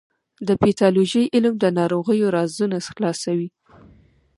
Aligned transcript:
د 0.47 0.49
پیتالوژي 0.61 1.23
علم 1.35 1.53
د 1.59 1.65
ناروغیو 1.77 2.33
رازونه 2.35 2.77
خلاصوي. 2.95 3.49